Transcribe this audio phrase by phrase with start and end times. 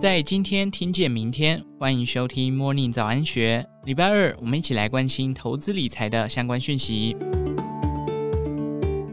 [0.00, 3.62] 在今天听见明天，欢迎收听 Morning 早安学。
[3.84, 7.14] 礼拜二，我们一起来关心投资理财的相关讯息。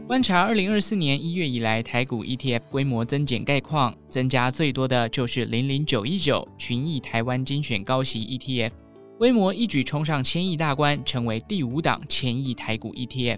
[0.06, 8.70] 观察二零二四年一月以来台股 ETF 规模增减概况，增加最多的就是零零九一九群益台湾精选高息 ETF，
[9.18, 13.36] 规模一举冲上千亿大关，成为第五档千亿台股 ETF。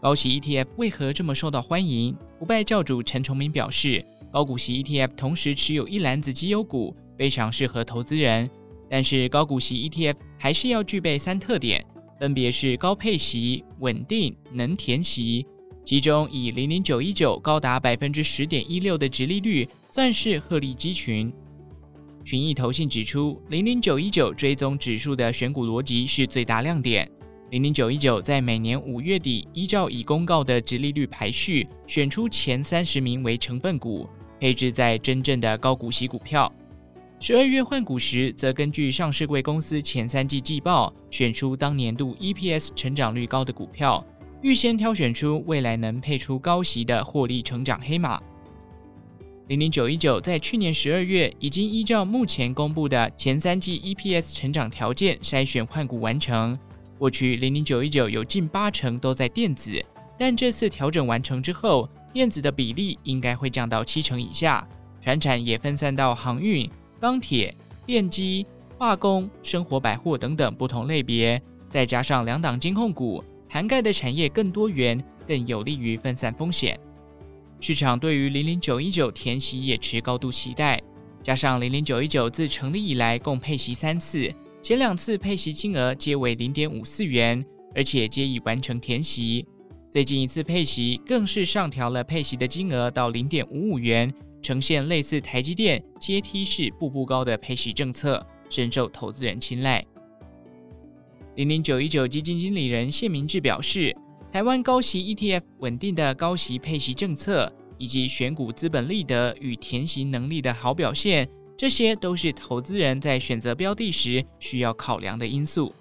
[0.00, 2.16] 高息 ETF 为何这么受到欢迎？
[2.38, 4.04] 不败教主陈崇明表示。
[4.30, 8.48] 高股息 ETF 同时持有一篮子绩优股，非常适合投资人。
[8.90, 11.84] 但是高股息 ETF 还是要具备三特点，
[12.18, 15.46] 分别是高配息、稳定、能填息。
[15.84, 21.32] 其中以零零九一九高达百分之十点一六的殖利率，算是鹤立鸡群。
[22.24, 27.10] 群益投信指出，零零九一九追踪指数的选股逻辑是最大亮点。
[27.50, 34.06] 零零九一九在每年五月底，依照已公告的殖利率排序，选出前三十名为成分股。
[34.38, 36.52] 配置在真正的高股息股票。
[37.18, 44.04] 十二月换股时，则根据上市柜公司前三季季报，选出当年度 EPS 成长率高的股票，
[44.42, 48.22] 预先挑选出未来能配出高息的获利成长黑马。
[49.48, 56.56] 零零九一九在去年十二月已经依照目前公布的前三季 EPS 成长条件筛选换股完成。
[56.98, 59.82] 过去零零九一九有近八成都在电子，
[60.18, 61.88] 但这次调整完成之后。
[62.10, 64.66] 电子的比例应该会降到七成以下，
[64.98, 66.68] 船产也分散到航运、
[66.98, 68.46] 钢铁、电机、
[68.78, 76.80] 化工、生活百货等等不同类别，再加上两档金控股，涵盖的产业更多元，更有利于分散风险。
[77.60, 80.80] 市场对于零零九一九填息也持高度期待，
[81.22, 87.44] 加上零零九一九自成立以来共配息三次，前两次配息金额皆为零点五四元，
[87.74, 89.46] 而且皆已完成填息。
[89.88, 99.82] 最近一次配息更是上调了配息的金额到零点五五元，呈现类似台积电阶梯式步步高的配息政策，深受投资人青睐。
[101.36, 103.96] 零零九一九基金经理人谢明志表示，
[104.32, 111.26] 台湾高息 ETF 稳定的高息配息政策，以及选股资本利得与填息能力的好表现，
[111.58, 115.74] 这些都是投资人在选择标的时需要考量的因素。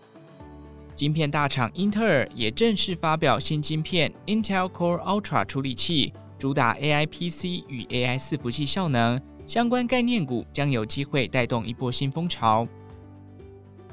[0.95, 12.67] 晶片大厂英特尔也正式发表新晶片 Intel Core Ultra 处理器，主打 AI PC 与 AI 伺服器效能，相关概念股将有机会带动一波新风潮。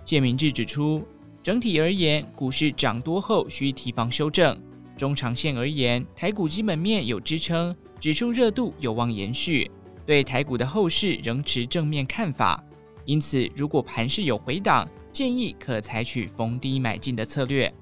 [0.07, 1.07] 谢明志指出，
[1.43, 4.57] 整体而言，股市涨多后需提防修正；
[4.97, 9.71] 中长线而言，台股基本面有支撑，指数热度有望延续，
[10.07, 12.63] 对台股的后市仍持正面看法。
[13.05, 17.73] 因此，如果盘势有回档，建议可采取逢低买进的策略。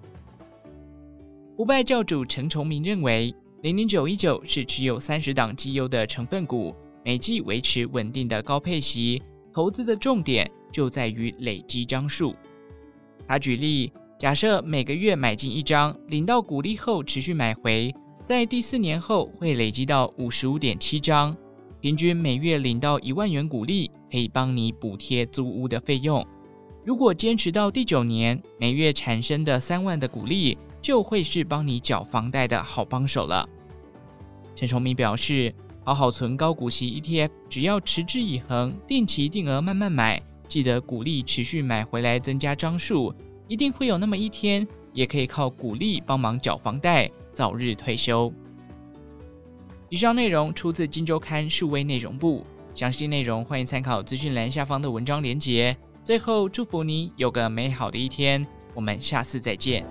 [1.57, 6.75] 不败教主陈崇明认为，零零九一九是持有三十档绩优的成分股，
[7.05, 9.23] 每季维持稳定的高配息，
[9.53, 12.35] 投资的重点就在于累积张数。
[13.29, 17.95] 他举例，假设每个月买进一张，领到股利后持续买回，
[18.25, 21.37] 在第四年后会累积到五十五点七张。
[21.83, 26.25] 平均每月领到一万元股利，可以帮你补贴租屋的费用。
[26.85, 33.49] 如果坚持到第九年，每月产生的三万的股利，就会是帮你缴房贷的好帮手了。
[34.55, 43.13] 陈崇明表示，好好存高股息 ETF，只要持之以恒，定期定额慢慢买，记得股利持续买回来增加张数，
[43.49, 48.33] 一定会有那么一天，也可以靠股利帮忙缴房贷，早日退休。
[49.93, 55.77] 以上内容出自《金周刊》数位内容部，详细内容欢迎参考资讯栏下方的文章连结。
[56.03, 58.43] 最后，祝福你有个美好的一天，
[58.73, 59.85] 我们下次再见。